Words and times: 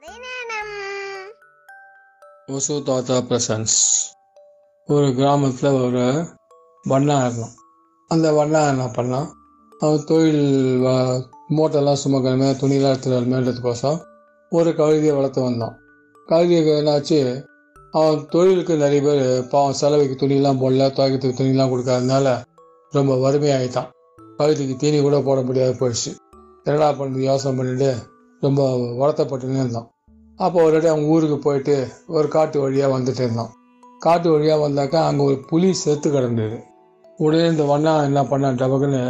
கதை 0.00 0.14
ஒசு 2.48 2.82
தாத்தா 2.82 3.16
பிரசன்ஸ். 3.16 3.76
ஒரு 4.86 5.14
கிராமத்தில் 5.14 5.82
ஒரு 5.82 6.26
வண்ணாயிரம் 6.88 7.52
அந்த 8.08 8.32
வண்ணாயிரம் 8.32 8.92
பண்ணால் 8.92 9.30
அவன் 9.78 10.04
தொழில் 10.04 10.80
வ- 10.82 11.22
மூட்டைலாம் 11.50 11.96
சுமக்கணுமே 12.04 12.56
துணிலாம் 12.56 12.92
எடுத்துகிற 12.92 13.18
வரணுமேன்றதுக்கோசம் 13.18 14.00
ஒரு 14.50 14.70
கழுதியை 14.70 15.14
வளர்த்து 15.14 15.42
வந்தான். 15.42 15.76
கழுதிக்கு 16.28 16.72
என்னாச்சு 16.80 17.44
அவன் 17.90 18.26
தொழிலுக்கு 18.26 18.76
நிறைய 18.76 19.02
பேர் 19.02 19.48
பாவம் 19.48 19.72
செலவுக்கு 19.72 20.26
துணிலாம் 20.26 20.60
போடல 20.60 20.88
துவைக்கிறதுக்கு 20.90 21.34
துணிலாம் 21.34 21.72
கொடுக்காதனால 21.72 22.42
ரொம்ப 22.90 23.14
வறுமையாகிட்டான் 23.14 23.90
கழுதிக்கு 24.38 24.76
தீனி 24.76 25.00
கூட 25.00 25.20
போட 25.20 25.40
முடியாது 25.42 25.72
போயிடுச்சு. 25.72 26.16
என்னடா 26.64 26.90
பண்ணுறது 26.90 27.18
யோசனை 27.18 27.58
பண்ணிட்டு 27.58 27.96
ரொம்ப 28.40 28.62
வருத்தப்பட்டுன்னு 29.00 29.62
இருந்தோம். 29.62 29.88
அப்போ 30.38 30.58
ஒரு 30.62 30.72
வாட்டி 30.72 30.88
அவங்க 30.88 31.06
ஊருக்கு 31.06 31.38
போயிட்டு 31.38 31.74
ஒரு 32.06 32.28
காட்டு 32.28 32.56
வழியாக 32.60 32.94
வந்துட்டு 32.96 33.22
இருந்தோம். 33.24 33.52
காட்டு 34.00 34.28
வழியாக 34.30 34.64
வந்தாக்கா 34.66 35.00
அங்கே 35.08 35.22
ஒரு 35.22 35.38
புலி 35.50 35.68
செத்து 35.74 36.10
கிடந்தது. 36.10 36.58
உடனே 37.18 37.46
இந்த 37.46 37.64
வண்ணா 37.64 37.92
என்ன 38.04 38.22
பண்ணான் 38.22 38.60
டபக்குன்னு 38.62 39.02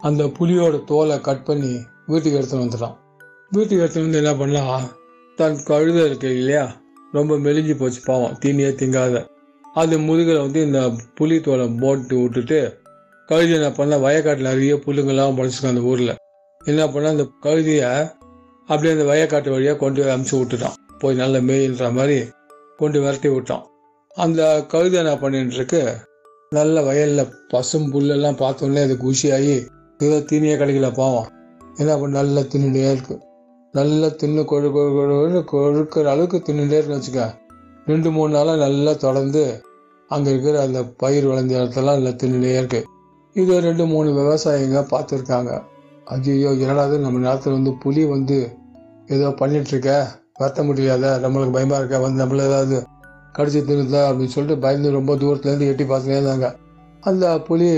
அந்த 0.00 0.22
புலியோட 0.38 0.76
தோலை 0.84 1.16
கட் 1.20 1.44
பண்ணி 1.44 1.72
வீட்டுக்கு 2.06 2.38
எடுத்துன்னு 2.38 2.64
வந்துட்டான். 2.64 2.96
வீட்டுக்கு 3.50 3.82
எடுத்துன்னு 3.84 4.08
வந்து 4.08 4.22
என்ன 4.22 4.32
பண்ணலாம் 4.34 4.86
தன் 5.38 5.60
கழுத 5.66 5.98
இருக்கு 6.06 6.30
இல்லையா 6.40 6.64
ரொம்ப 7.12 7.36
மெலிஞ்சு 7.36 7.74
போச்சு 7.78 8.00
பாவம் 8.04 8.36
தீனியே 8.42 8.70
திங்காத. 8.80 9.22
அது 9.64 9.94
முதுகில் 9.98 10.44
வந்து 10.46 10.60
இந்த 10.62 10.80
புலி 11.14 11.36
தோலை 11.40 11.66
போட்டு 11.82 12.16
விட்டுட்டு 12.22 12.58
கழுதி 13.28 13.52
என்ன 13.52 13.68
பண்ண 13.70 13.94
வயக்காட்டில் 13.98 14.50
நிறைய 14.50 14.74
புல்லுங்கெல்லாம் 14.84 15.38
படைச்சிருக்கோம் 15.38 15.74
அந்த 15.74 15.90
ஊரில். 15.90 16.14
என்ன 16.60 16.82
பண்ண 16.88 17.08
அந்த 17.08 17.24
கழுதியை 17.46 17.90
அப்படியே 18.68 18.92
அந்த 18.94 19.04
வயக்காட்டு 19.12 19.50
வழியாக 19.50 19.78
கொண்டு 19.78 20.02
போய் 20.02 20.14
அமுச்சு 20.14 20.34
விட்டுட்டான். 20.40 20.76
போய் 20.98 21.14
நல்ல 21.14 21.40
மேயின்ற 21.40 21.92
மாதிரி 21.92 22.18
கொண்டு 22.76 22.98
விரட்டி 23.00 23.28
விட்டான். 23.28 23.64
அந்த 24.16 24.40
கழுதை 24.72 24.98
என்ன 24.98 25.18
பண்ணிட்டு 25.18 25.54
இருக்கு? 25.54 25.82
நல்ல 26.50 26.82
வயலில் 26.82 27.32
பசும் 27.48 27.86
புல்லெல்லாம் 27.92 28.40
பார்த்தோன்னே 28.42 28.82
அது 28.82 28.96
குஷியாகி 29.04 29.54
ஏதோ 30.00 30.18
தீனியே 30.30 30.54
கிடைக்கல 30.56 30.92
பாவம். 30.94 31.28
என்ன 31.76 31.92
பண்ண 31.98 32.22
நல்லா 32.22 32.40
தின்னுட்டே 32.40 32.84
இருக்கு. 32.92 33.16
நல்லா 33.74 34.06
தின்னு 34.06 34.42
கொழு 34.50 34.68
கொழு 34.76 34.90
கொழுன்னு 34.96 35.40
கொழுக்கிற 35.52 36.08
அளவுக்கு 36.14 36.38
தின்னுட்டே 36.46 36.76
இருக்குன்னு 36.78 37.00
வச்சுக்க. 37.00 37.24
ரெண்டு 37.86 38.10
மூணு 38.10 38.32
நாளாக 38.32 38.58
நல்லா 38.66 38.92
தொடர்ந்து 38.92 39.44
அங்கே 40.10 40.30
இருக்கிற 40.30 40.62
அந்த 40.62 40.80
பயிர் 41.02 41.26
விளைஞ்ச 41.26 41.52
இடத்தெல்லாம் 41.60 41.98
நல்லா 41.98 42.14
தின்னுட்டே 42.22 42.56
இருக்கு. 42.56 42.80
இது 43.36 43.60
ரெண்டு 43.60 43.86
மூணு 43.86 44.10
விவசாயிங்க 44.20 44.80
பார்த்துருக்காங்க. 44.90 45.52
ஐயோ 46.06 46.50
என்னடாது 46.64 46.96
நம்ம 46.98 47.18
நேரத்தில் 47.18 47.52
வந்து 47.52 47.72
புலி 47.82 48.04
வந்து 48.04 48.36
ஏதோ 49.08 49.30
பண்ணிட்டு 49.30 49.68
இருக்க 49.68 50.08
வருத்த 50.38 50.62
முடியாத 50.62 51.18
நம்மளுக்கு 51.22 51.52
பயமா 51.52 51.76
இருக்க? 51.76 51.98
வந்து 51.98 52.24
நம்மள 52.24 52.46
ஏதாவது 52.46 52.76
கடிச்சு 53.38 53.60
தின்னுதா 53.68 54.00
அப்படின்னு 54.08 54.34
சொல்லிட்டு 54.34 54.62
பயந்து 54.62 54.90
ரொம்ப 54.90 55.16
தூரத்துல 55.16 55.46
இருந்து 55.46 55.66
எட்டி 55.66 55.84
பார்த்துட்டே 55.84 56.18
இருந்தாங்க. 56.20 56.54
அந்த 57.00 57.40
புலி 57.40 57.68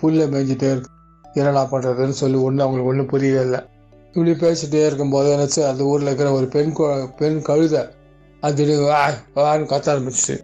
புல்ல 0.00 0.26
மேய்ஞ்சிட்டே 0.32 0.68
இருக்கு. 0.72 0.90
என்னடா 1.34 1.68
பண்றதுன்னு 1.70 2.20
சொல்லி 2.20 2.36
ஒன்றும் 2.36 2.64
அவங்களுக்கு 2.66 2.90
ஒன்றும் 2.90 3.06
புரியவே 3.06 3.42
இல்லை. 3.42 3.60
இப்படி 4.12 4.30
பேசிட்டே 4.30 4.86
இருக்கும்போது 4.86 5.28
நினச்சி 5.36 5.60
அந்த 5.68 5.84
ஊரில் 5.84 6.06
இருக்கிற 6.06 6.32
ஒரு 6.32 6.46
பெண் 6.46 6.72
பெண் 7.18 7.42
கழுதை 7.42 7.82
அது 8.40 8.54
திடீர்னு 8.54 8.88
வான்னு 9.36 9.68
கத்த 9.72 9.86
ஆரம்பிச்சிச்சு. 9.94 10.36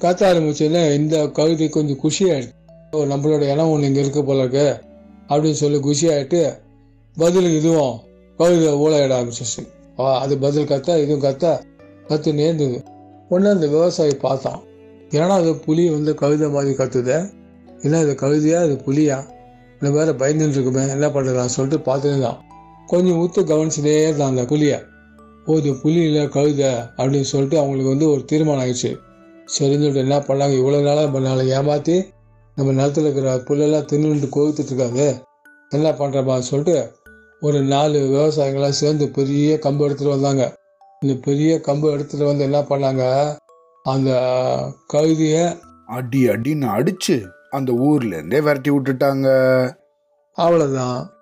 கத்த 0.00 0.22
ஆரம்பிச்சுன்னா 0.30 0.94
இந்த 0.94 1.28
கழுதை 1.28 1.68
கொஞ்சம் 1.68 2.00
குஷியாயிடுச்சு. 2.02 2.52
ஓ 2.90 3.04
நம்மளோட 3.04 3.42
இனம் 3.52 3.70
ஒன்று 3.70 3.86
இங்கே 3.86 4.00
இருக்கு 4.00 4.24
போல 4.24 4.38
இருக்கு 4.38 4.80
அப்படின்னு 5.28 5.60
சொல்லி 5.62 5.78
குஷியாயிட்டு 5.78 6.42
பதிலுக்கு 7.16 7.56
இதுவும் 7.56 7.96
கழுதை 8.36 8.72
ஊழையிட 8.74 9.12
ஆரம்பிச்சிச்சு. 9.20 9.62
அது 9.96 10.38
பதில் 10.38 10.66
கத்த 10.66 11.02
இதுவும் 11.02 11.30
கத்த. 11.30 11.60
கத்து 12.08 12.34
நேர்ந்தது. 12.34 12.82
உடனே 13.28 13.50
அந்த 13.50 13.66
விவசாயி 13.66 14.14
பார்த்தான். 14.14 14.62
ஏன்னா 15.10 15.28
அது 15.28 15.56
புலி 15.56 15.90
வந்து 15.90 16.14
கவிதை 16.14 16.48
மாதிரி 16.48 16.74
கத்துத? 16.74 17.30
இல்லை 17.82 18.00
அது 18.00 18.12
கவிதையா 18.12 18.54
அது 18.54 18.80
புலியா? 18.86 19.32
இந்த 19.80 20.04
வேற 20.04 20.12
பயந்துட்டு 20.12 20.48
இருக்குமே 20.48 20.88
என்ன 20.88 21.08
பண்ணுறான் 21.08 21.44
சொல்லிட்டு 21.44 21.94
பார்த்துருந்தான் 21.94 22.36
கொஞ்சம் 22.86 23.18
ஊத்து 23.20 23.48
கவனிச்சுட்டே 23.48 24.02
இருந்தான் 24.02 24.28
அந்த 24.28 24.44
புலியை. 24.44 24.78
ஓ 25.46 25.54
இது 25.54 25.74
புலி 25.74 25.94
இல்லை 25.94 26.28
கழுதை 26.28 26.66
அப்படின்னு 26.66 27.20
சொல்லிட்டு 27.20 27.56
அவங்களுக்கு 27.58 27.90
வந்து 27.90 28.10
ஒரு 28.10 28.24
தீர்மானம் 28.24 28.66
ஆயிடுச்சு. 28.66 28.96
சரின்னு 29.44 29.46
சொல்லிட்டு 29.46 29.98
என்ன 29.98 30.18
பண்ணாங்க? 30.18 30.58
இவ்வளோ 30.60 30.82
நாளாக 30.82 31.00
நம்ம 31.00 31.18
நாளை 31.18 31.48
ஏமாற்றி 31.48 32.04
நம்ம 32.54 32.86
நிலத்துல 32.86 32.98
இருக்கிற 32.98 33.36
புல்லெல்லாம் 33.36 33.84
தின்னுட்டு 33.84 34.28
கோவித்துட்டு 34.36 34.64
இருக்காது 34.64 35.22
என்ன 35.68 35.90
பண்ணுறப்பா 35.90 36.38
சொல்லிட்டு 36.38 36.92
ஒரு 37.44 37.62
நாலு 37.62 37.98
விவசாயிகளாம் 37.98 38.68
சேர்ந்து 38.68 39.08
பெரிய 39.08 39.54
கம்பு 39.54 39.80
எடுத்துட்டு 39.80 40.12
வந்தாங்க. 40.12 40.56
இந்த 41.00 41.20
பெரிய 41.22 41.60
கம்பு 41.66 41.90
எடுத்துட்டு 41.90 42.26
வந்து 42.26 42.44
என்ன 42.44 42.60
பண்ணாங்க? 42.60 43.36
அந்த 43.82 44.10
கழுதிய 44.92 45.58
அடி 45.86 46.28
அடின்னு 46.28 46.70
அடிச்சு 46.76 47.26
அந்த 47.50 47.72
ஊர்ல 47.72 48.16
இருந்தே 48.16 48.40
விரட்டி 48.40 48.70
விட்டுட்டாங்க. 48.70 49.26
அவ்வளவுதான். 50.32 51.13